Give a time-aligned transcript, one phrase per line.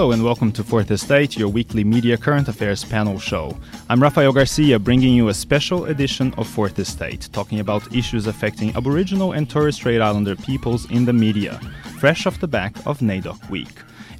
[0.00, 3.54] Hello and welcome to Fourth Estate, your weekly media current affairs panel show.
[3.90, 8.74] I'm Rafael Garcia bringing you a special edition of Fourth Estate, talking about issues affecting
[8.74, 11.60] Aboriginal and Torres Strait Islander peoples in the media,
[11.98, 13.68] fresh off the back of NAIDOC Week.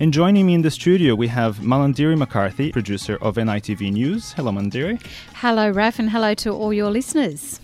[0.00, 4.32] And joining me in the studio, we have Malarndirri McCarthy, producer of NITV News.
[4.32, 5.00] Hello, Malarndirri.
[5.36, 7.58] Hello, Raf, and hello to all your listeners.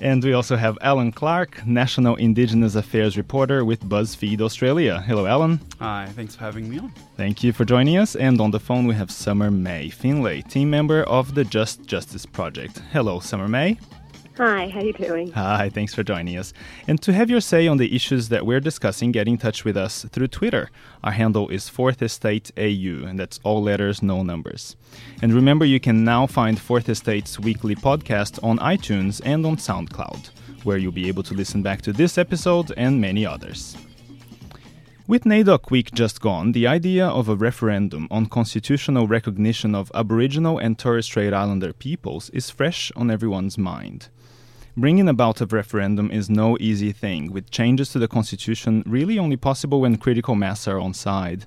[0.00, 5.02] And we also have Allan Clarke, National Indigenous Affairs reporter with BuzzFeed Australia.
[5.06, 5.60] Hello, Allan.
[5.80, 6.92] Hi, thanks for having me on.
[7.16, 8.14] Thank you for joining us.
[8.14, 12.26] And on the phone, we have Summer May Finlay, team member of the Just Justice
[12.26, 12.80] Project.
[12.92, 13.78] Hello, Summer May.
[14.38, 15.32] Hi, how are you doing?
[15.32, 16.52] Hi, thanks for joining us.
[16.86, 19.76] And to have your say on the issues that we're discussing, get in touch with
[19.76, 20.70] us through Twitter.
[21.02, 24.76] Our handle is Fourth Estate AU, and that's all letters, no numbers.
[25.22, 30.30] And remember, you can now find Fourth Estate's weekly podcast on iTunes and on SoundCloud,
[30.62, 33.76] where you'll be able to listen back to this episode and many others.
[35.08, 40.58] With NAIDOC Week just gone, the idea of a referendum on constitutional recognition of Aboriginal
[40.58, 44.10] and Torres Strait Islander peoples is fresh on everyone's mind.
[44.78, 49.36] Bringing about a referendum is no easy thing, with changes to the constitution really only
[49.36, 51.46] possible when critical mass are on side,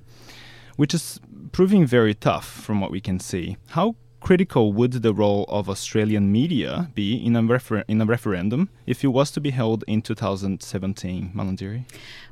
[0.75, 1.17] which is
[1.53, 3.55] proving very tough from what we can see.
[3.69, 8.69] How critical would the role of Australian media be in a, refer- in a referendum
[8.85, 11.83] if it was to be held in 2017, Malarndirri?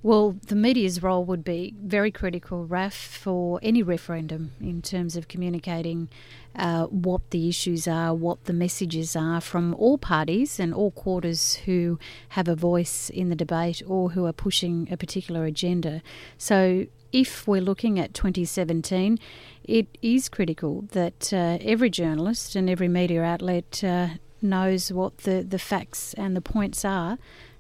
[0.01, 5.27] Well, the media's role would be very critical, Raf, for any referendum in terms of
[5.27, 6.07] communicating
[6.55, 11.55] uh, what the issues are, what the messages are from all parties and all quarters
[11.65, 16.01] who have a voice in the debate or who are pushing a particular agenda.
[16.37, 19.19] So, if we're looking at 2017,
[19.63, 24.09] it is critical that uh, every journalist and every media outlet uh,
[24.41, 27.17] knows what the, the facts and the points are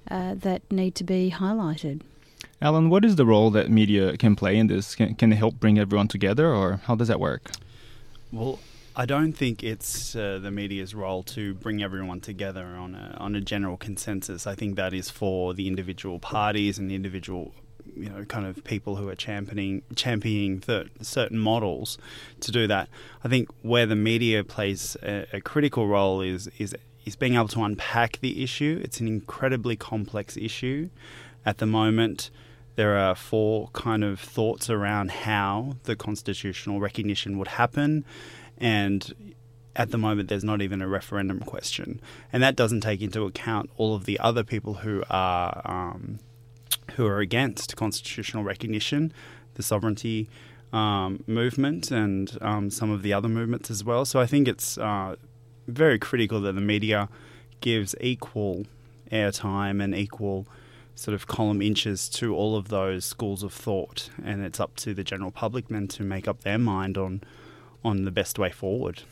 [0.09, 2.01] uh, that need to be highlighted.
[2.61, 4.95] Allan, what is the role that media can play in this?
[4.95, 7.51] Can, can it help bring everyone together, or how does that work?
[8.31, 8.59] Well,
[8.95, 13.35] I don't think it's uh, the media's role to bring everyone together on a, on
[13.35, 14.45] a general consensus.
[14.45, 17.53] I think that is for the individual parties and the individual
[17.95, 21.97] you know, kind of people who are championing championing th- certain models
[22.41, 22.89] to do that.
[23.23, 27.47] I think where the media plays a, a, critical role is is is being able
[27.49, 28.81] to unpack the issue.
[28.83, 30.89] It's an incredibly complex issue
[31.45, 32.29] at the moment.
[32.75, 38.05] There are four kind of thoughts around how the constitutional recognition would happen,
[38.57, 39.35] and
[39.75, 41.99] at the moment there's not even a referendum question,
[42.31, 46.19] and that doesn't take into account all of the other people who are um,
[46.99, 49.13] who are against constitutional recognition,
[49.53, 50.29] the sovereignty
[50.73, 54.03] um, movement, and um, some of the other movements as well.
[54.03, 55.15] So I think it's uh,
[55.65, 57.07] very critical that the media
[57.61, 58.65] gives equal
[59.13, 60.45] airtime and equal
[60.93, 64.93] sort of column inches to all of those schools of thought, and it's up to
[64.93, 67.21] the general public then to make up their mind on
[67.81, 69.03] on the best way forward.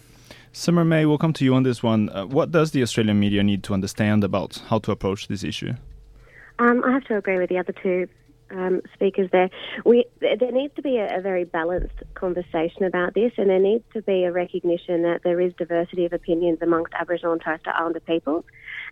[0.52, 2.10] Summer May, we'll come to you on this one.
[2.10, 5.76] Uh, what does the Australian media need to understand about how to approach this issue?
[6.60, 8.08] Um, I have to agree with the other two
[8.50, 9.50] um, speakers there.
[9.86, 13.84] We, there needs to be a, a, very balanced conversation about this, and there needs
[13.94, 17.76] to be a recognition that there is diversity of opinions amongst Aboriginal and Torres Strait
[17.76, 18.46] Islander people,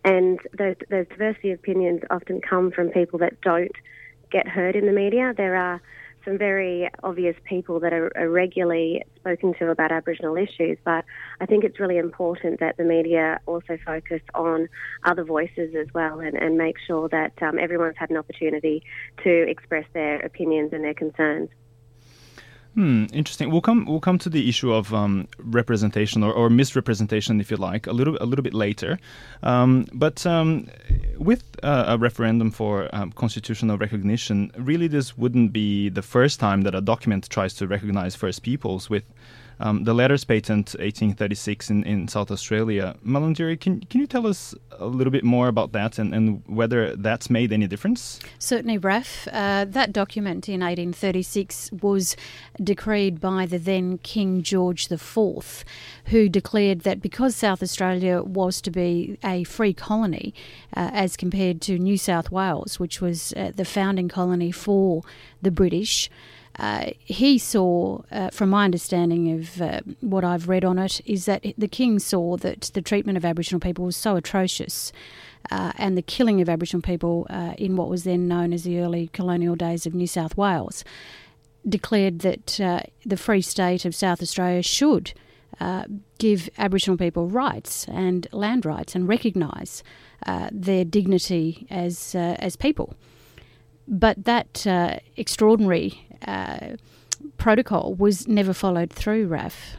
[0.04, 3.72] and those, those diversity of opinions often come from people that don't
[4.32, 5.34] get heard in the media.
[5.36, 5.82] There are
[6.26, 11.06] some very obvious people that are, are, regularly spoken to about Aboriginal issues, but
[11.40, 14.68] I think it's really important that the media also focus on
[15.04, 18.84] other voices as well and, and make sure that um, everyone's had an opportunity
[19.24, 21.50] to express their opinions and their concerns.
[22.76, 23.52] Hmm, interesting.
[23.52, 23.86] We'll come.
[23.86, 27.94] We'll come to the issue of um, representation or, or, misrepresentation, if you like, a
[27.94, 29.00] little a little bit later.
[29.44, 30.68] Um, but um,
[31.18, 36.64] with uh, a referendum for um, constitutional recognition, really, this wouldn't be the first time
[36.64, 38.90] that a document tries to recognize First Peoples.
[38.90, 39.06] With
[39.60, 42.96] um, the Letters Patent 1836 in, in South Australia.
[43.06, 46.96] Malarndirri, can, can you tell us a little bit more about that and, and whether
[46.96, 48.20] that's made any difference?
[48.40, 49.28] Certainly, Raf.
[49.32, 52.16] Uh, that document in 1836 was
[52.62, 55.64] decreed by the then King George IV,
[56.06, 60.34] who declared that because South Australia was to be a free colony
[60.76, 65.04] uh, as compared to New South Wales, which was uh, the founding colony for
[65.42, 66.10] the British,
[66.58, 71.26] uh, he saw, uh, from my understanding of uh, what I've read on it, is
[71.26, 74.92] that the King saw that the treatment of Aboriginal people was so atrocious.
[75.52, 78.80] Uh, and the killing of Aboriginal people uh, in what was then known as the
[78.80, 80.84] early colonial days of New South Wales
[81.68, 85.14] declared that uh, the Free State of South Australia should
[86.18, 89.84] give Aboriginal people rights and land rights and recognise
[90.52, 92.94] their dignity as as people.
[93.88, 94.66] But that
[95.16, 96.76] extraordinary uh,
[97.38, 99.78] protocol was never followed through, Raf.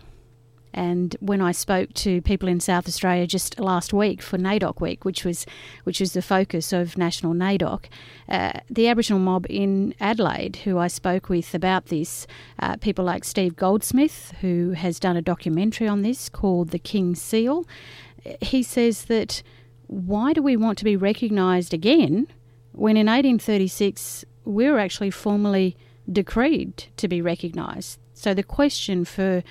[0.76, 5.06] And when I spoke to people in South Australia just last week for NAIDOC Week,
[5.06, 5.46] which was
[5.84, 7.86] which was the focus of National NAIDOC,
[8.28, 12.26] uh, the Aboriginal mob in Adelaide, who I spoke with about this,
[12.58, 17.22] uh, people like Steve Goldsmith, who has done a documentary on this called The King's
[17.22, 17.66] Seal,
[18.42, 19.42] he says that
[19.86, 22.26] why do we want to be recognised again
[22.72, 25.76] when in 1836 we were actually formally
[26.10, 27.98] decreed to be recognised.
[28.14, 29.42] So the question for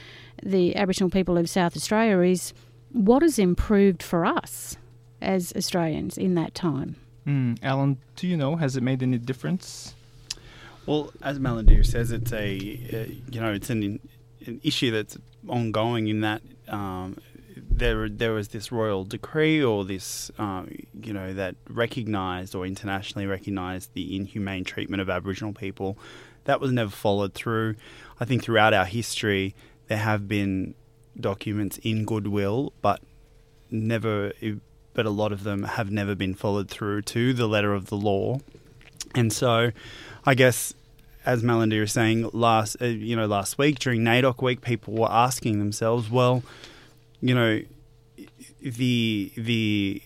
[0.43, 2.53] the Aboriginal people of South Australia is
[2.91, 4.77] what has improved for us
[5.21, 6.95] as Australians in that time?
[7.27, 9.95] Mm, Allan, do you know, has it made any difference?
[10.85, 12.55] Well, as Malarndirri says, it's a
[12.93, 13.99] uh, you know it's an,
[14.45, 15.17] an issue that's
[15.47, 17.17] ongoing in that um,
[17.57, 20.69] there there was this royal decree or this um,
[21.01, 25.97] you know that recognised or internationally recognised the inhumane treatment of Aboriginal people
[26.45, 27.75] that was never followed through.
[28.19, 29.55] I think throughout our history,
[29.87, 30.73] there have been
[31.19, 33.01] documents in goodwill, but
[33.69, 34.31] never,
[34.93, 37.97] but a lot of them have never been followed through to the letter of the
[37.97, 38.39] law.
[39.13, 39.71] And so,
[40.25, 40.73] I guess,
[41.25, 45.11] as Malarndirri was saying last, uh, you know, last week during NAIDOC week, people were
[45.11, 46.43] asking themselves, well,
[47.21, 47.61] you know,
[48.61, 50.01] the the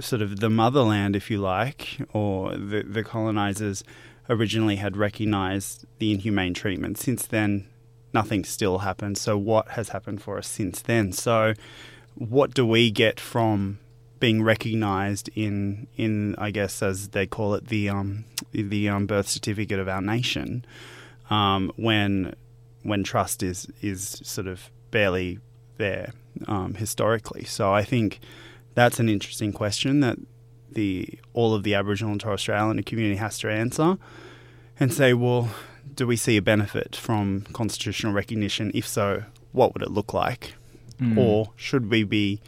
[0.00, 3.84] sort of the motherland, if you like, or the the colonizers
[4.28, 6.98] originally had recognised the inhumane treatment.
[6.98, 7.66] Since then,
[8.12, 9.18] nothing still happened.
[9.18, 11.12] So, what has happened for us since then?
[11.12, 11.54] So,
[12.14, 13.80] what do we get from
[14.20, 19.28] being recognised in, in I guess, as they call it, the um, the um, birth
[19.28, 20.64] certificate of our nation,
[21.28, 22.34] um, when
[22.82, 25.40] when trust is is sort of barely
[25.76, 26.12] there
[26.46, 27.44] um, historically.
[27.44, 28.20] So, I think
[28.74, 30.18] that's an interesting question that
[30.74, 33.96] the all of the Aboriginal and Torres Strait Islander community has to answer
[34.78, 35.50] and say, well,
[35.94, 38.70] do we see a benefit from constitutional recognition?
[38.74, 40.54] If so, what would it look like?
[41.00, 41.16] Mm.
[41.18, 42.40] Or should we be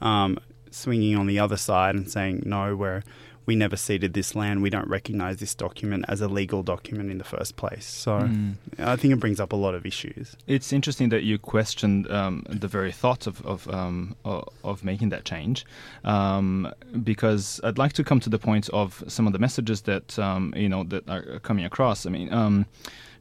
[0.00, 0.38] um,
[0.70, 3.02] swinging on the other side and saying, no, we're
[3.46, 4.62] we never ceded this land.
[4.62, 7.86] We don't recognise this document as a legal document in the first place.
[7.86, 8.54] So mm.
[8.78, 10.36] I think it brings up a lot of issues.
[10.46, 15.24] It's interesting that you questioned um, the very thought of of, um, of making that
[15.24, 15.64] change,
[16.04, 20.18] um, because I'd like to come to the point of some of the messages that
[20.18, 22.06] um, you know that are coming across.
[22.06, 22.66] I mean um,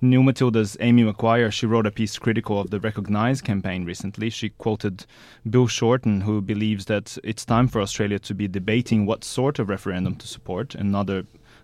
[0.03, 4.29] New Matilda's Amy McQuire, she wrote a piece critical of the Recognise campaign recently.
[4.29, 5.05] She quoted
[5.49, 9.69] Bill Shorten, who believes that it's time for Australia to be debating what sort of
[9.69, 11.09] referendum to support and not,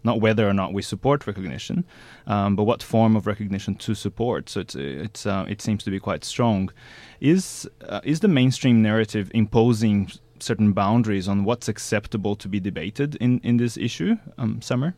[0.06, 1.84] not whether or not we support recognition,
[2.28, 4.48] um, but what form of recognition to support.
[4.48, 6.72] So it's, it's, uh, it seems to be quite strong.
[7.20, 13.16] Is, uh, is the mainstream narrative imposing certain boundaries on what's acceptable to be debated
[13.16, 14.96] in, in this issue, um, Summer?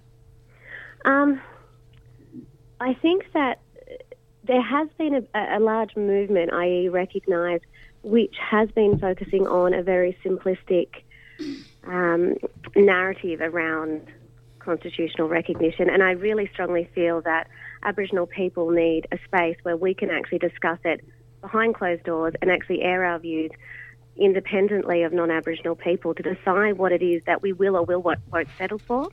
[1.06, 1.42] Um,
[2.82, 3.60] I think that
[4.44, 7.60] there has been a, a large movement, i.e., recognise,
[8.02, 10.88] which has been focusing on a very simplistic
[11.84, 12.36] um,
[12.76, 14.08] narrative around
[14.58, 15.92] constitutional recognition.
[15.92, 17.48] And I really strongly feel that
[17.84, 21.06] Aboriginal people need a space where we can actually discuss it
[21.42, 23.52] behind closed doors and actually air our views
[24.18, 28.02] independently of non Aboriginal people to decide what it is that we will or will
[28.02, 29.08] won't settle for.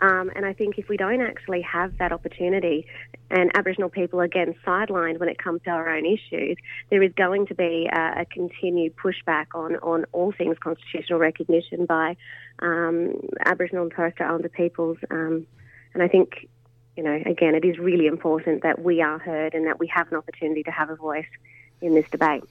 [0.00, 2.86] Um, and I think if we don't actually have that opportunity,
[3.30, 6.56] and Aboriginal people are again sidelined when it comes to our own issues,
[6.90, 11.86] there is going to be a, a continued pushback on, on all things constitutional recognition
[11.86, 12.16] by
[12.58, 14.98] um, Aboriginal and Torres Strait Islander peoples.
[15.10, 15.46] Um,
[15.94, 16.48] and I think
[16.96, 20.10] you know, again, it is really important that we are heard and that we have
[20.12, 21.26] an opportunity to have a voice
[21.80, 22.44] in this debate.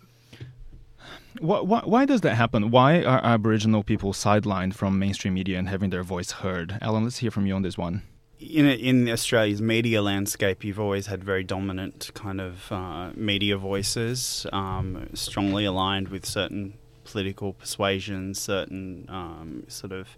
[1.39, 2.71] Why, why, why, does that happen?
[2.71, 6.77] Why are Aboriginal people sidelined from mainstream media and having their voice heard?
[6.81, 8.03] Allan, let's hear from you on this one.
[8.39, 14.45] In, in Australia's media landscape, you've always had very dominant kind of uh, media voices,
[14.51, 16.73] um, strongly aligned with certain
[17.05, 20.09] political persuasions, certain um, sort of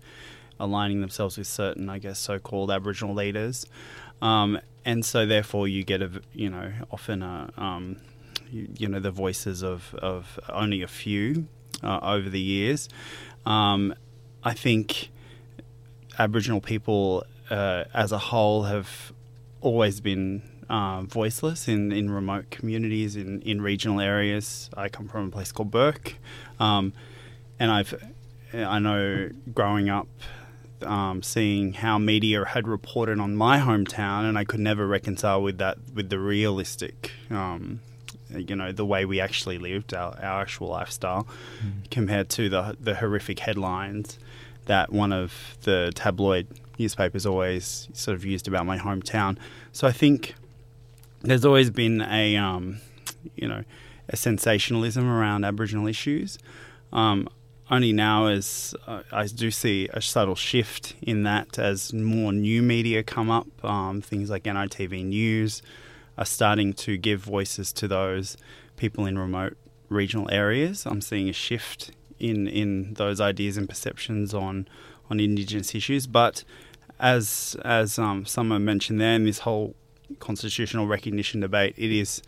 [0.60, 3.66] aligning themselves with certain, I guess, so-called Aboriginal leaders,
[4.22, 7.98] um, and so therefore you get a, you know, often a um,
[8.52, 11.48] you, know the voices of, of only a few
[11.84, 12.90] uh, over the years.
[13.46, 13.94] Um,
[14.44, 15.10] I think
[16.18, 19.14] Aboriginal people uh, as a whole have
[19.62, 24.70] always been uh, voiceless in, in remote communities, in, in regional areas.
[24.76, 26.16] I come from a place called Bourke,
[26.60, 26.94] um,
[27.60, 27.94] and I've
[28.54, 30.08] I know growing up
[30.82, 35.58] um, seeing how media had reported on my hometown, and I could never reconcile with
[35.58, 37.82] that with the realistic um,
[38.38, 41.28] you know the way we actually lived our, our actual lifestyle
[41.64, 41.90] mm.
[41.92, 44.20] compared to the the horrific headlines
[44.66, 46.48] that one of the tabloid
[46.80, 49.38] newspapers always sort of used about my hometown.
[49.72, 50.36] So I think
[51.22, 52.80] there's always been a um,
[53.36, 53.64] you know
[54.10, 56.38] a sensationalism around Aboriginal issues.
[56.94, 57.28] Um,
[57.72, 62.62] only now as uh, I do see a subtle shift in that as more new
[62.62, 65.64] media come up, um, things like NITV News,
[66.18, 68.38] are starting to give voices to those
[68.78, 69.58] people in remote
[69.90, 70.86] regional areas.
[70.86, 74.68] I'm seeing a shift in in those ideas and perceptions on
[75.10, 76.08] on Indigenous issues.
[76.08, 76.44] But
[77.00, 79.76] as as um, Summer mentioned there, in this whole
[80.20, 82.22] constitutional recognition debate, it is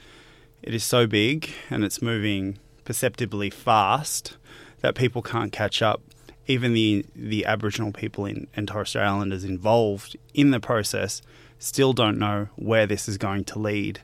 [0.62, 4.38] it is so big and it's moving perceptibly fast
[4.82, 6.01] that people can't catch up.
[6.48, 11.22] Even the the Aboriginal people in, and Torres Strait Islanders involved in the process
[11.59, 14.01] still don't know where this is going to lead.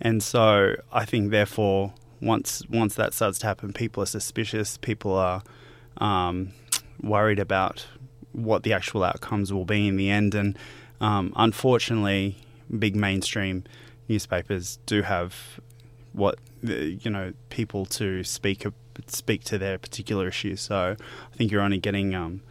[0.00, 4.76] And so I think, therefore, once once that starts to happen, people are suspicious.
[4.76, 5.42] People are
[5.98, 6.52] um,
[7.02, 7.86] worried about
[8.32, 10.34] what the actual outcomes will be in the end.
[10.34, 10.58] And
[11.00, 12.36] um, unfortunately,
[12.78, 13.64] big mainstream
[14.08, 15.60] newspapers do have
[16.12, 18.66] what you know people to speak
[19.06, 20.60] speak to their particular issues.
[20.60, 20.96] So
[21.32, 22.42] I think you're only getting um,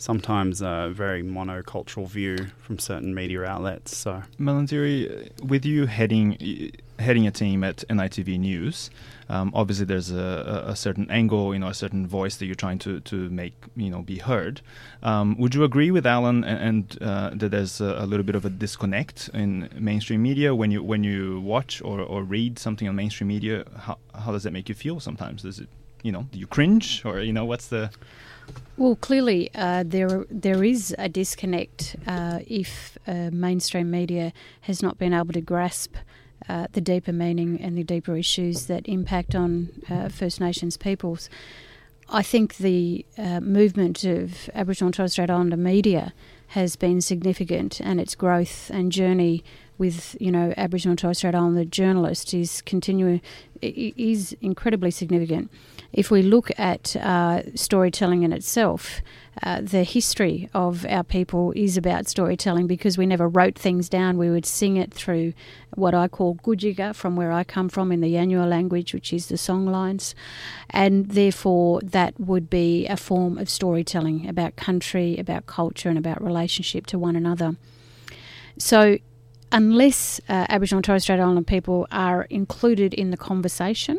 [0.00, 3.94] sometimes a very monocultural view from certain media outlets.
[3.96, 8.90] So, Malarndirri, with you heading heading a team at NITV News,
[9.28, 12.78] um, obviously there's a, a, certain angle, you know, a certain voice that you're trying
[12.80, 14.60] to, to make, you know, be heard.
[15.02, 18.34] Um, would you agree with Allan and, and uh, that there's a, a, little bit
[18.34, 22.88] of a disconnect in mainstream media when you when you watch or, or read something
[22.88, 23.64] on mainstream media?
[23.76, 25.42] How, how does that make you feel sometimes?
[25.42, 25.68] Does it,
[26.02, 27.90] you know, do you cringe or you know, what's the
[28.76, 34.98] well, clearly, uh, there there is a disconnect uh, if uh, mainstream media has not
[34.98, 35.96] been able to grasp
[36.48, 41.28] uh, the deeper meaning and the deeper issues that impact on uh, First Nations peoples.
[42.08, 46.12] I think the uh, movement of Aboriginal and Torres Strait Islander media
[46.48, 49.44] has been significant, and its growth and journey
[49.80, 53.20] with you know Aboriginal and Torres Strait Islander journalists is continuing
[53.62, 55.50] is incredibly significant.
[55.92, 59.00] If we look at uh, storytelling in itself,
[59.42, 64.16] uh, the history of our people is about storytelling because we never wrote things down.
[64.16, 65.32] We would sing it through
[65.74, 69.26] what I call gujiga, from where I come from in the Yanyuwa language, which is
[69.26, 70.14] the song lines.
[70.68, 76.22] And therefore, that would be a form of storytelling about country, about culture, and about
[76.22, 77.56] relationship to one another.
[78.58, 78.98] So,
[79.52, 83.98] unless uh, Aboriginal and Torres Strait Islander people are included in the conversation,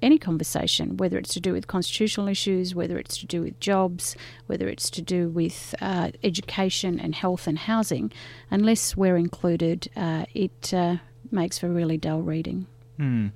[0.00, 4.16] any conversation, whether it's to do with constitutional issues, whether it's to do with jobs,
[4.46, 8.12] whether it's to do with uh, education and health and housing,
[8.50, 10.96] unless we're included, uh, it uh,
[11.30, 12.66] makes for really dull reading.
[12.96, 13.28] Hmm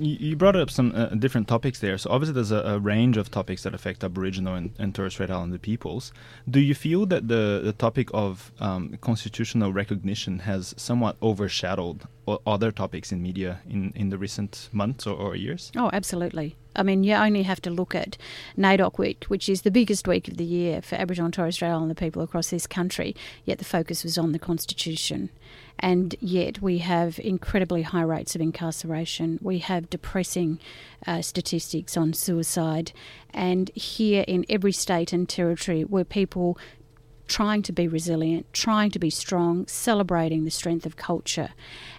[0.00, 1.98] you brought up some uh, different topics there.
[1.98, 5.30] So obviously, there's a, a, range of topics that affect Aboriginal and, and Torres Strait
[5.30, 6.12] Islander peoples.
[6.48, 12.02] Do you feel that the the topic of um, constitutional recognition has somewhat overshadowed
[12.46, 15.72] other topics in media in, in the recent months or, or years?
[15.76, 16.56] Oh, absolutely.
[16.78, 18.16] I mean, you only have to look at
[18.56, 21.70] NAIDOC Week, which is the biggest week of the year for Aboriginal and Torres Strait
[21.70, 25.30] Islander people across this country, yet the focus was on the Constitution.
[25.80, 29.38] And yet we have incredibly high rates of incarceration.
[29.42, 30.60] We have depressing
[31.06, 32.92] uh, statistics on suicide.
[33.34, 36.58] And here in every state and territory where people
[37.28, 41.50] trying to be resilient, trying to be strong, celebrating the strength of culture.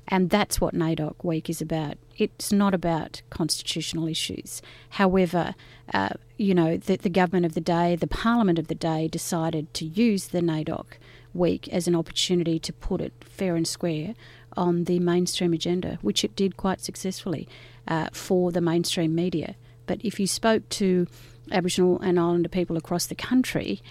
[0.07, 1.97] And that's what NAIDOC Week is about.
[2.17, 4.61] It's not about constitutional issues.
[4.89, 5.55] However,
[5.93, 9.73] uh, you know, the, the government of the day, the parliament of the day decided
[9.75, 10.85] to use the NAIDOC
[11.33, 14.15] week as an opportunity to put it fair and square
[14.57, 17.47] on the mainstream agenda, which it did quite successfully
[17.87, 19.55] uh, for the mainstream media.
[19.85, 21.07] But if you spoke to
[21.51, 23.81] Aboriginal and Islander people across the country,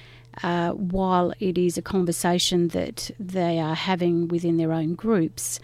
[0.43, 5.61] uh, while it is a conversation that they are having within their own groups,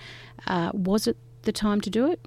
[0.47, 2.27] uh, was it the time to do it?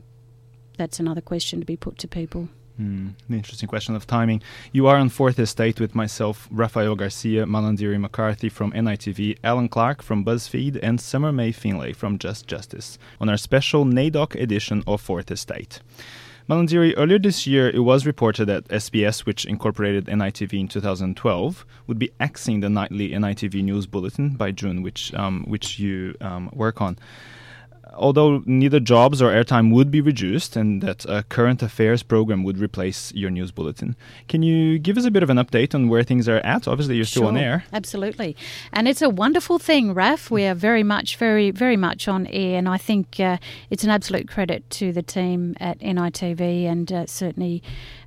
[0.78, 2.50] That's another question to be put to people.
[2.78, 4.44] Hmm, an interesting question of timing.
[4.72, 10.04] You are on Fourth Estate with myself, Rafael Garcia, Malarndirri McCarthy from NITV, Allan Clarke
[10.04, 15.02] from BuzzFeed, and Summer May Finlay from Just Justice on our special NAIDOC edition of
[15.02, 15.80] Fourth Estate.
[16.50, 22.00] Malarndirri, earlier this year it was reported that SBS, which incorporated NITV in 2012, would
[22.00, 26.80] be axing the nightly NITV news bulletin by June, which um, which you um, work
[26.82, 26.98] on
[27.94, 32.58] although neither jobs or airtime would be reduced and that a current affairs program would
[32.58, 33.96] replace your news bulletin.
[34.28, 36.68] Can you give us a bit of an update on where things are at?
[36.68, 37.66] Obviously, you're still sure, on air.
[37.74, 38.36] Absolutely.
[38.74, 40.32] And it's a wonderful thing, Raf.
[40.32, 42.58] We are very much, very, very much on air.
[42.58, 43.38] And I think uh,
[43.70, 47.64] it's an absolute credit to the team at NITV and uh, certainly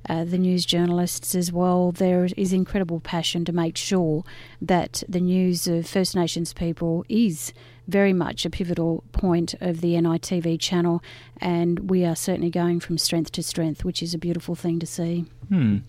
[0.09, 1.91] uh, the news journalists as well.
[1.91, 4.23] There is incredible passion to make sure
[4.61, 7.53] that the news of First Nations people is
[7.91, 11.03] very much a pivotal point of the NITV channel,
[11.37, 14.85] and we are certainly going from strength to strength, which is a beautiful thing to
[14.85, 15.25] see.
[15.49, 15.79] Hmm.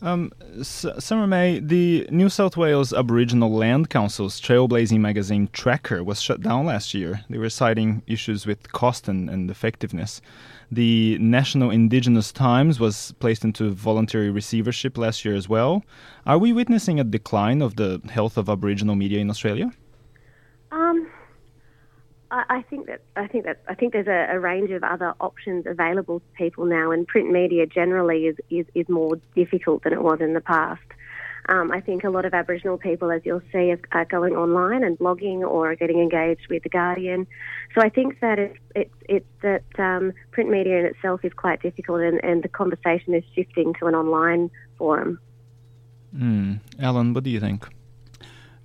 [0.00, 6.40] Um, Summer May, the New South Wales Aboriginal Land Council's trailblazing magazine Tracker was shut
[6.40, 7.20] down last year.
[7.30, 10.20] They were citing issues with cost and, and effectiveness.
[10.72, 15.84] The National Indigenous Times was placed into voluntary receivership last year as well.
[16.26, 19.70] Are we witnessing a decline of the health of Aboriginal media in Australia?
[20.72, 21.06] Um,
[22.30, 25.14] I, I think that I think that I think there's a, a, range of other
[25.20, 29.92] options available to people now, and print media generally is is, is more difficult than
[29.92, 30.82] it was in the past.
[31.48, 34.96] Um, I think a lot of Aboriginal people, as you'll see, are going online and
[34.96, 37.26] blogging or getting engaged with the Guardian.
[37.74, 41.60] So I think that it's it's, it's that um, print media in itself is quite
[41.60, 45.18] difficult, and, and the conversation is shifting to an online forum.
[46.16, 46.60] Mm.
[46.78, 47.68] Allan, what do you think?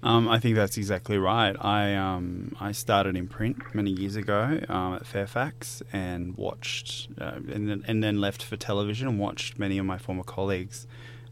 [0.04, 1.56] Um, I think that's exactly right.
[1.60, 7.40] I um, I started in print many years ago um, at Fairfax and watched, uh,
[7.52, 10.86] and then and then left for television and watched many of my former colleagues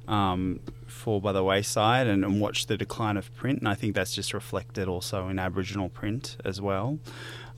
[0.08, 3.60] um, fall by the wayside and, and watched the decline of print.
[3.60, 6.99] And I think that's just reflected also in Aboriginal print as well.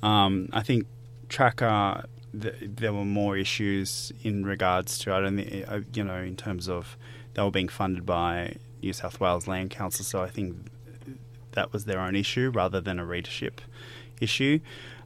[0.03, 0.87] Um, I think
[1.29, 2.03] Tracker.
[2.33, 6.67] there were more issues in regards to I don't think uh, you know in terms
[6.67, 6.97] of
[7.33, 10.55] they were being funded by New South Wales Land Council, so I think
[11.57, 13.61] that was their own issue rather than a readership
[14.21, 14.59] issue.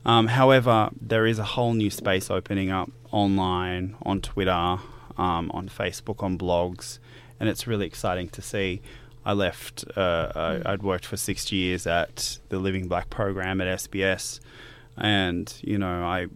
[0.06, 4.78] Um, however, there is a whole new space opening up online, on Twitter,
[5.18, 7.00] um, on Facebook, on blogs,
[7.40, 8.82] and it's really exciting to see.
[9.24, 13.68] I left, uh, I, would worked for six years at the Living Black program at
[13.80, 14.42] SBS,
[14.98, 16.28] and, you know, I,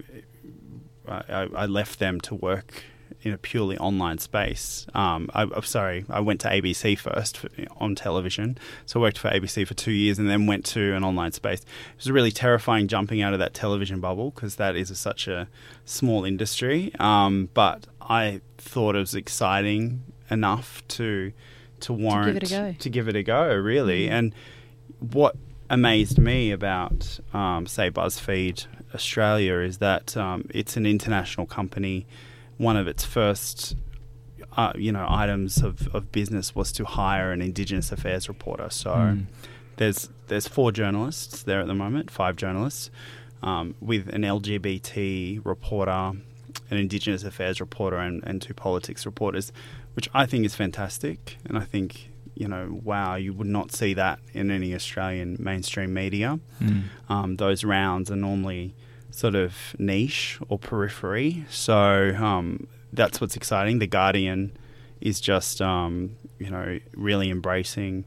[1.07, 2.83] I, I left them to work
[3.25, 4.85] in a purely online space.
[4.93, 8.57] Um, I, am sorry, I went to ABC first for, on television.
[8.85, 11.61] So I worked for ABC for two years and then went to an online space.
[11.61, 15.27] It was really terrifying jumping out of that television bubble because that is a, such
[15.27, 15.47] a
[15.85, 16.93] small industry.
[16.99, 21.33] Um, but I thought it was exciting enough to
[21.81, 22.75] to warrant to give it a go.
[22.77, 24.05] To give it a go really.
[24.05, 24.13] Mm-hmm.
[24.13, 24.35] And
[24.99, 25.35] what
[25.69, 32.05] amazed me about, um, say, BuzzFeed Australia is that um, it's an international company
[32.57, 33.75] one of its first
[34.57, 38.69] uh, you know items of, of business was to hire an Indigenous affairs reporter.
[38.69, 39.25] So mm.
[39.77, 42.89] there's there's four journalists there at the moment, five journalists,
[43.43, 49.51] um, with an LGBT reporter, an Indigenous affairs reporter, and, and two politics reporters,
[49.93, 51.37] which I think is fantastic.
[51.45, 55.93] And I think you know, wow, you would not see that in any Australian mainstream
[55.93, 56.37] media.
[56.61, 56.83] Mm.
[57.07, 58.75] Um, those rounds are normally
[59.15, 61.45] sort of niche or periphery.
[61.49, 63.79] So um, that's what's exciting.
[63.79, 64.55] The Guardian
[64.99, 68.03] is just um, you know really embracing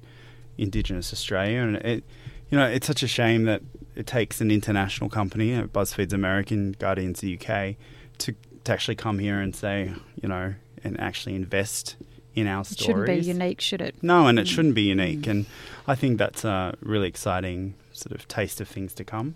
[0.59, 2.05] Indigenous Australia, and it
[2.51, 3.62] you know it's such a shame that
[3.97, 7.77] it takes an international company, BuzzFeed's American, Guardian's the UK,
[8.18, 11.97] to to actually come here and say you know and actually invest
[12.35, 12.81] in our stories.
[12.81, 13.97] It shouldn't be unique, should it?
[14.03, 14.51] No, and it mm.
[14.51, 15.23] shouldn't be unique.
[15.23, 15.31] Mm.
[15.31, 15.47] And
[15.87, 19.35] I think that's a really exciting sort of taste of things to come.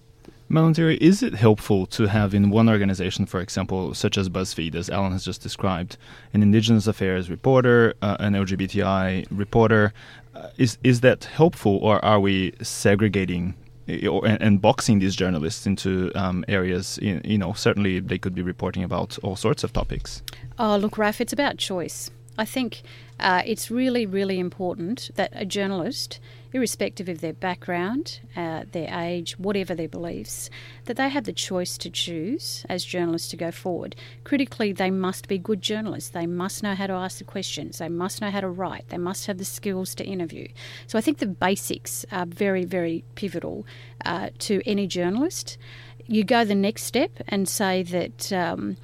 [0.53, 4.91] Malarndirri, is it helpful to have in one organization, for example, such as BuzzFeed, as
[4.91, 5.97] Allan has just described,
[6.35, 9.95] an Indigenous affairs reporter, uh, an LGBTI reporter?
[10.35, 13.55] Uh, is is that helpful, or are we segregating
[14.09, 16.99] or, and boxing these journalists into um, areas?
[17.01, 20.23] You know, certainly they could be reporting about all sorts of topics.
[20.59, 22.11] Oh, look, Raf, it's about choice.
[22.37, 22.83] I think
[23.23, 26.19] uh, it's really, really important that a journalist,
[26.53, 30.51] irrespective of their background, uh, their age, whatever their beliefs,
[30.87, 33.95] that they have the choice to choose as journalists to go forward.
[34.25, 36.11] Critically, they must be good journalists.
[36.11, 37.79] They must know how to ask the questions.
[37.79, 38.89] They must know how to write.
[38.89, 40.49] They must have the skills to interview.
[40.89, 43.65] So I think the basics are very, very pivotal
[44.05, 45.59] uh, to any journalist.
[46.09, 48.33] You go the next step and say that.
[48.33, 48.77] Um,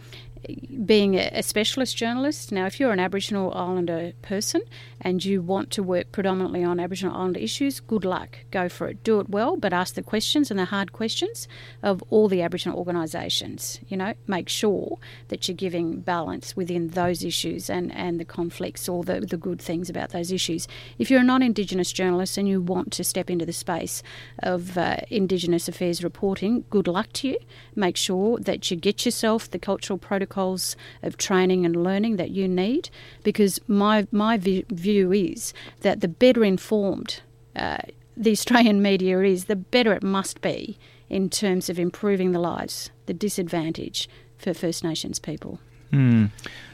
[0.84, 2.52] being a specialist journalist.
[2.52, 4.62] Now, if you're an Aboriginal Islander person
[5.00, 8.38] and you want to work predominantly on Aboriginal Islander issues, good luck.
[8.50, 9.02] Go for it.
[9.04, 11.48] Do it well, but ask the questions and the hard questions
[11.82, 13.80] of all the Aboriginal organisations.
[13.88, 14.98] You know, make sure
[15.28, 19.60] that you're giving balance within those issues and, and the conflicts or the, the good
[19.60, 20.68] things about those issues.
[20.98, 24.02] If you're a non Indigenous journalist and you want to step into the space
[24.42, 27.38] of uh, Indigenous affairs reporting, good luck to you.
[27.74, 32.30] Make sure that you get yourself the cultural protocol protocols of training and learning that
[32.30, 32.90] you need
[33.22, 37.20] because my, my view is that the better informed
[37.56, 37.78] uh,
[38.16, 42.90] the Australian media is, the better it must be in terms of improving the lives,
[43.06, 45.58] the disadvantage for First Nations people.
[45.92, 46.30] Mm.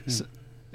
[0.07, 0.27] So,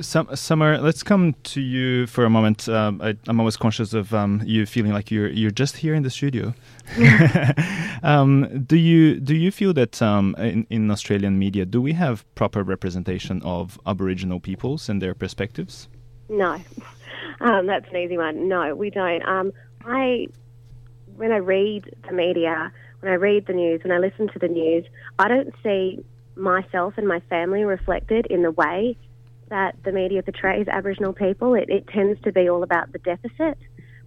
[0.02, 2.70] Summer, let's come to you for a moment.
[2.70, 6.04] Um, I, am always conscious of um, you feeling like you're you're just here in
[6.04, 6.54] the studio.
[8.04, 12.24] um, do you do you feel that um, in, in Australian media do we have
[12.36, 15.90] proper representation of Aboriginal peoples and their perspectives?
[16.30, 16.62] No,
[17.42, 18.48] um, that's an easy one.
[18.48, 19.24] No, we don't.
[19.28, 19.52] Um,
[19.86, 20.28] I
[21.18, 24.48] when I read the media, when I read the news, when I listen to the
[24.48, 24.86] news,
[25.18, 26.04] I don't see
[26.36, 28.96] myself and my family reflected in the way
[29.50, 31.54] that the media portrays Aboriginal people.
[31.56, 33.58] It, it tends to be all about the deficit,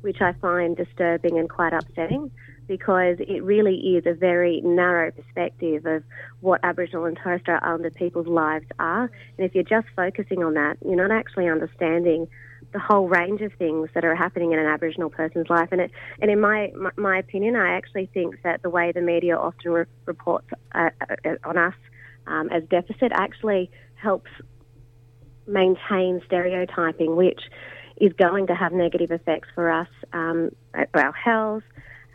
[0.01, 2.31] which I find disturbing and quite upsetting
[2.69, 6.03] because it really is a very narrow perspective of
[6.41, 9.11] what Aboriginal and Torres Strait Islander people's lives are.
[9.37, 12.29] And if you're just focusing on that, you're not actually understanding
[12.73, 15.69] the whole range of things that are happening in an Aboriginal person's life.
[15.73, 19.03] And it, and in my, my, my opinion, I actually think that the way the
[19.03, 20.91] media often re- reports uh,
[21.27, 21.75] uh, on us
[22.27, 24.31] um, as deficit actually helps
[25.47, 27.41] maintain stereotyping, which
[27.97, 30.51] is going to have negative effects for us, um,
[30.95, 31.63] our health,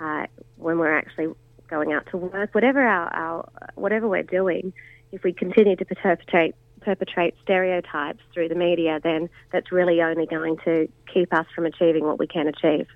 [0.02, 0.26] uh,
[0.58, 1.28] when we're actually
[1.70, 4.74] going out to work, whatever our, our whatever we're doing.
[5.12, 10.58] If we continue to perpetrate perpetrate stereotypes through the media, then that's really only going
[10.63, 12.88] to keep us from achieving what we can achieve.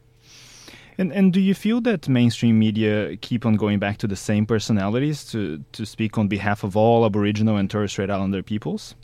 [0.98, 4.46] And and do you feel that mainstream media keep on going back to the same
[4.46, 8.96] personalities to to speak on behalf of all Aboriginal and Torres Strait Islander peoples?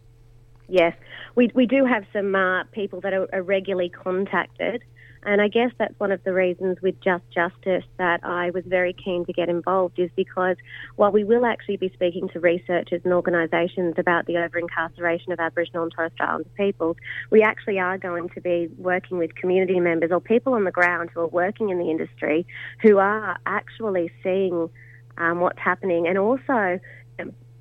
[0.67, 0.95] Yes,
[1.35, 4.83] we we do have some uh, people that are, are, regularly contacted,
[5.23, 8.91] and I guess that's one of the reasons with Just Justice that I was very
[8.91, 10.57] keen to get involved is because
[10.97, 15.39] while we will actually be speaking to researchers and organisations about the over incarceration of
[15.39, 16.97] Aboriginal and Torres Strait Islander peoples,
[17.31, 21.11] we actually are going to be working with community members or people on the ground
[21.13, 22.45] who are working in the industry
[22.81, 24.69] who are actually seeing
[25.17, 26.77] um, what's happening and also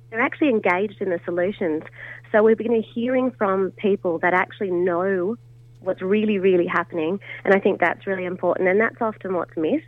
[0.09, 1.83] they're actually engaged in the solutions.
[2.31, 5.37] So we're beginning hearing from people that actually know
[5.79, 9.85] what's really, really happening, and I think that's really important, and that's often what's missed.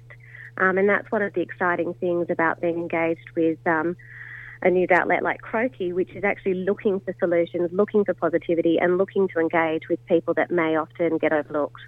[0.57, 3.95] Um, and that's one of the exciting things about being engaged with um,
[4.61, 8.97] a news outlet like Croakey, which is actually looking for solutions, looking for positivity, and
[8.97, 11.81] looking to engage with people that may often get overlooked.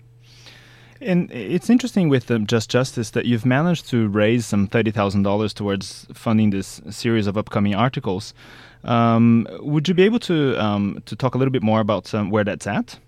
[1.01, 6.05] And it's interesting with um, Just Justice that you've managed to raise some $30,000 towards
[6.13, 8.35] funding this series of upcoming articles.
[8.83, 12.29] Um, would you be able to um, to talk a little bit more about um,
[12.29, 12.99] where that's at?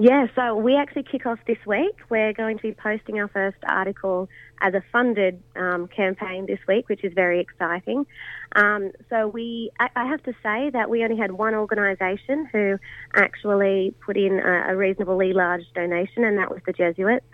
[0.00, 1.96] Yeah, so we actually kick off this week.
[2.08, 4.28] We're going to be posting our first article
[4.60, 8.06] as a funded um, campaign this week, which is very exciting.
[8.54, 12.78] Um, so we, I, have to say that we only had one organisation who
[13.16, 17.26] actually put in a, a, reasonably large donation, and that was the Jesuits,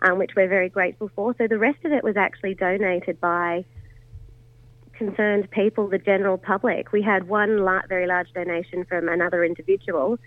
[0.00, 1.34] um, which we're very grateful for.
[1.36, 3.66] So the rest of it was actually donated by
[4.96, 6.92] concerned people, the general public.
[6.92, 10.18] We had one la- very large donation from another individual.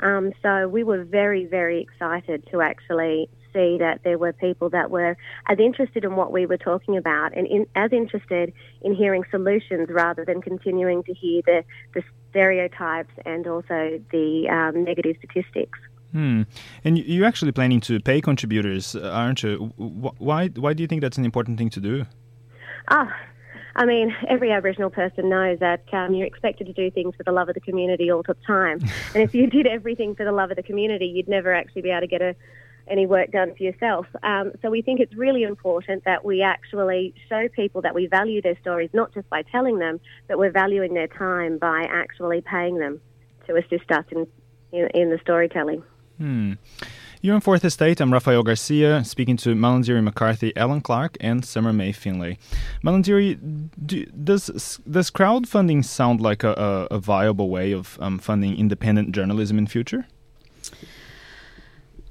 [0.00, 4.90] Um, so we were very, very excited to actually see that there were people that
[4.90, 5.16] were
[5.48, 9.88] as interested in what we were talking about and in, as interested in hearing solutions
[9.90, 11.64] rather than continuing to hear the,
[11.94, 15.78] the stereotypes and also the um, negative statistics.
[16.12, 16.42] Hmm.
[16.84, 19.72] And you're actually planning to pay contributors, aren't you?
[19.76, 22.06] Why, why do you think that's an important thing to do?
[22.90, 23.14] Ah,
[23.78, 27.30] I mean, every Aboriginal person knows that um, you're expected to do things for the
[27.30, 28.80] love of the community all the time.
[29.14, 31.90] and if you did everything for the love of the community, you'd never actually be
[31.90, 32.34] able to get a,
[32.88, 34.06] any work done for yourself.
[34.24, 38.42] Um, so we think it's really important that we actually show people that we value
[38.42, 42.78] their stories, not just by telling them, but we're valuing their time by actually paying
[42.78, 43.00] them
[43.46, 44.26] to assist us in,
[44.72, 45.84] in, in the storytelling.
[46.18, 46.54] Hmm.
[47.20, 48.00] You're on Fourth Estate.
[48.00, 52.38] I'm Rafael Garcia, speaking to Malarndirri McCarthy, Allan Clarke, and Summer May Finlay.
[52.84, 58.56] Malarndirri, do, does does crowdfunding sound like a, a, a viable way of um, funding
[58.56, 60.06] independent journalism in future?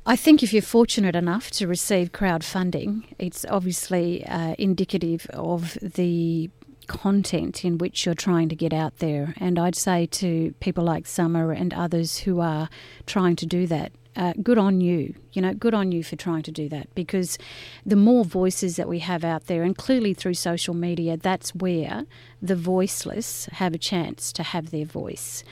[0.05, 6.49] I think if you're fortunate enough to receive crowdfunding, it's obviously uh, indicative of the
[6.87, 9.33] content in which you're trying to get out there.
[9.37, 12.67] And I'd say to people like Summer and others who are
[13.05, 15.13] trying to do that, uh, good on you.
[15.31, 17.37] You know, good on you for trying to do that because
[17.85, 22.05] the more voices that we have out there, and clearly through social media, that's where
[22.41, 25.43] the voiceless have a chance to have their voice.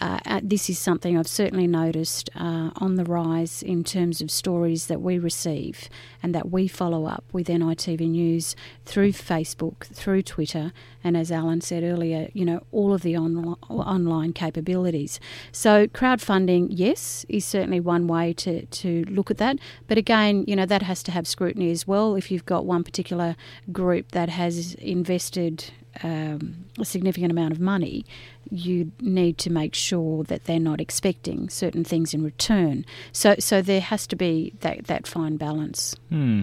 [0.00, 4.30] Uh, uh, this is something I've certainly noticed uh, on the rise in terms of
[4.30, 5.88] stories that we receive
[6.22, 10.72] and that we follow up with NITV News through Facebook, through Twitter,
[11.04, 15.20] and as Allan said earlier, you know, all of the on- online capabilities.
[15.52, 19.58] So, crowdfunding, yes, is certainly one way to, to look at that.
[19.86, 22.16] But again, you know, that has to have scrutiny as well.
[22.16, 23.36] If you've got one particular
[23.70, 25.70] group that has invested
[26.02, 28.04] um, a significant amount of money,
[28.50, 32.84] you need to make sure that they're not expecting certain things in return.
[33.12, 35.94] So, so there has to be that, that fine balance.
[36.08, 36.42] Hmm.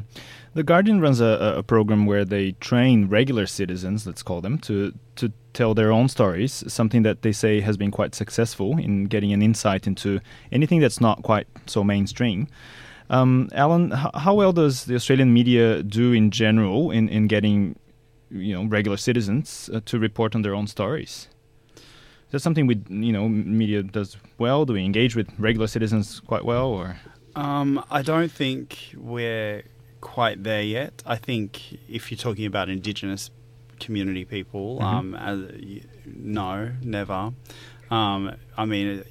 [0.53, 4.93] The Guardian runs a, a program where they train regular citizens, let's call them, to
[5.15, 6.63] to tell their own stories.
[6.67, 10.19] Something that they say has been quite successful in getting an insight into
[10.51, 12.47] anything that's not quite so mainstream.
[13.09, 17.75] Um, Allan, how well does the Australian media do in general in, in getting
[18.31, 21.27] you know regular citizens uh, to report on their own stories.
[22.31, 24.65] That's something we you know media does well?
[24.65, 26.97] Do we engage with regular citizens quite well, or?
[27.35, 29.63] Um, I don't think we're
[30.01, 31.01] quite there yet.
[31.05, 33.29] I think if you're talking about Indigenous
[33.79, 34.85] community people, mm-hmm.
[34.85, 37.33] um, as, no, never.
[37.89, 39.03] Um, I mean,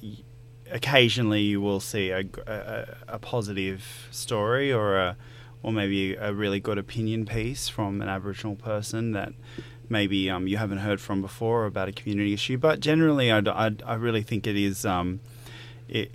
[0.71, 5.17] occasionally you will see a, a, a positive story or a
[5.63, 9.33] or maybe a really good opinion piece from an Aboriginal person that
[9.89, 12.57] maybe um, you haven't heard from before about a community issue.
[12.57, 15.19] But generally, I, I, I really think it is um,
[15.87, 16.11] it,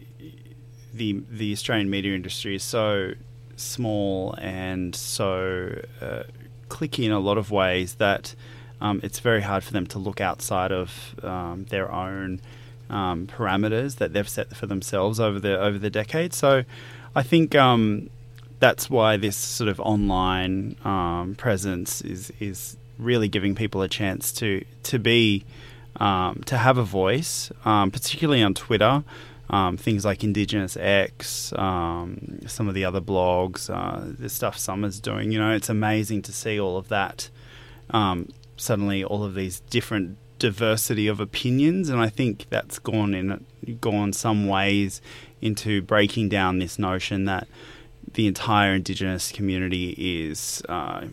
[0.93, 3.13] the the Australian media industry is so
[3.57, 6.23] small and so uh,
[6.69, 8.35] clicky in a lot of ways that
[8.81, 12.41] um, it's very hard for them to look outside of um, their own
[12.91, 16.37] um, parameters that they've set for themselves over the over the decades.
[16.37, 16.65] So
[17.15, 18.11] I think um,
[18.59, 24.33] that's why this sort of online um, presence is is really giving people a chance
[24.33, 25.45] to to be
[25.97, 29.05] um, to have a voice, um, particularly on Twitter.
[29.49, 34.99] Um, things like Indigenous X, um, some of the other blogs, uh, the stuff Summer's
[34.99, 35.31] doing.
[35.31, 37.31] You know, it's amazing to see all of that.
[37.91, 43.45] Um, suddenly, all of these different diversity of opinions, and I think that's gone in
[43.81, 45.01] gone some ways
[45.41, 47.47] into breaking down this notion that
[48.17, 51.05] the entire Indigenous community is, uh,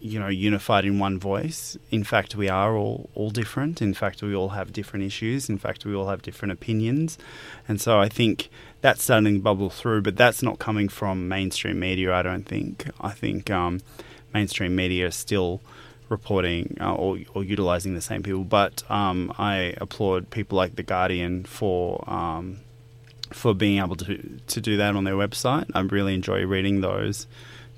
[0.00, 1.78] you know, unified in one voice.
[1.92, 3.80] In fact, we are all all different.
[3.80, 5.48] In fact, we all have different issues.
[5.48, 7.18] In fact, we all have different opinions,
[7.68, 10.02] and so I think that's starting to bubble through.
[10.02, 12.12] But that's not coming from mainstream media.
[12.12, 12.90] I don't think.
[13.00, 13.80] I think um,
[14.34, 15.60] mainstream media is still
[16.08, 18.42] reporting uh, or, or utilizing the same people.
[18.42, 22.58] But um, I applaud people like the Guardian for um,
[23.30, 25.70] for being able to to do that on their website.
[25.74, 27.26] I really enjoy reading those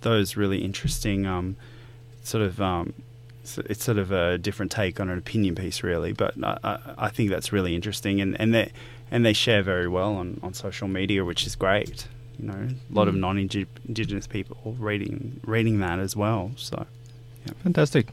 [0.00, 1.56] those really interesting um,
[2.22, 2.94] sort of um,
[3.42, 6.12] it's sort of a different take on an opinion piece, really.
[6.12, 8.72] But I, I think that's really interesting, and and they
[9.10, 12.06] and they share very well on, on social media, which is great.
[12.38, 13.10] You know, a lot mm.
[13.10, 16.52] of non-indigenous people reading reading that as well.
[16.56, 16.86] So,
[17.46, 17.52] yeah.
[17.62, 18.08] fantastic.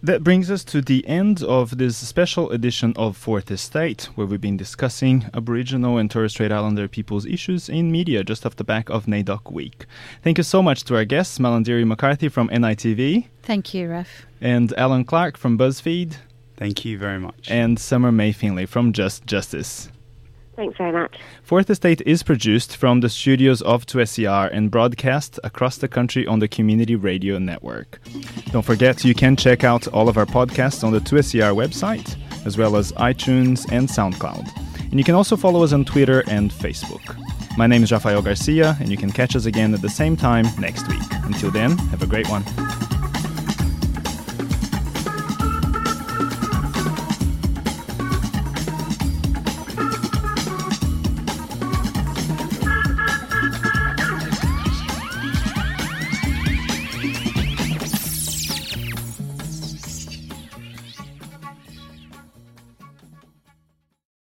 [0.00, 4.40] That brings us to the end of this special edition of Fourth Estate, where we've
[4.40, 8.88] been discussing Aboriginal and Torres Strait Islander people's issues in media just off the back
[8.90, 9.86] of NAIDOC Week.
[10.22, 13.26] Thank you so much to our guests, Malarndirri McCarthy from NITV.
[13.42, 14.26] Thank you, Raf.
[14.40, 16.16] And Allan Clarke from BuzzFeed.
[16.56, 17.50] Thank you very much.
[17.50, 19.90] And Summer May Finlay from Just Justice.
[20.58, 21.16] Thanks very much.
[21.44, 26.40] Fourth Estate is produced from the studios of 2SER and broadcast across the country on
[26.40, 28.00] the Community Radio Network.
[28.50, 32.58] Don't forget, you can check out all of our podcasts on the 2SER website, as
[32.58, 34.50] well as iTunes and SoundCloud.
[34.90, 37.16] And you can also follow us on Twitter and Facebook.
[37.56, 40.46] My name is Rafael Garcia, and you can catch us again at the same time
[40.58, 41.02] next week.
[41.22, 42.42] Until then, have a great one.